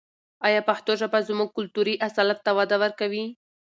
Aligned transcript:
آیا 0.47 0.61
پښتو 0.69 0.91
ژبه 1.01 1.19
زموږ 1.29 1.49
کلتوري 1.57 1.93
اصالت 2.07 2.39
ته 2.45 2.51
وده 2.57 2.77
ورکوي؟ 2.83 3.25